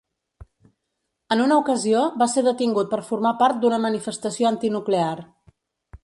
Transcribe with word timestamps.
En 1.35 1.41
una 1.43 1.57
ocasió 1.63 1.99
va 2.21 2.27
ser 2.31 2.43
detingut 2.47 2.89
per 2.93 3.01
formar 3.09 3.33
part 3.43 3.59
d'una 3.65 3.81
manifestació 3.83 4.49
antinuclear 4.51 5.13